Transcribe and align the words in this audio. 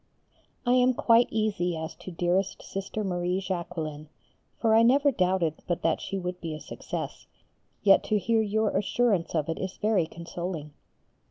I 0.65 0.71
am 0.71 0.95
quite 0.95 1.27
easy 1.29 1.77
as 1.77 1.93
to 1.97 2.09
dearest 2.09 2.63
Sister 2.63 3.03
Marie 3.03 3.39
Jacqueline, 3.39 4.09
for 4.57 4.73
I 4.73 4.81
never 4.81 5.11
doubted 5.11 5.61
but 5.67 5.83
that 5.83 6.01
she 6.01 6.17
would 6.17 6.41
be 6.41 6.55
a 6.55 6.59
success, 6.59 7.27
yet 7.83 8.03
to 8.05 8.17
hear 8.17 8.41
your 8.41 8.75
assurance 8.75 9.35
of 9.35 9.47
it 9.47 9.59
is 9.59 9.77
very 9.77 10.07
consoling. 10.07 10.73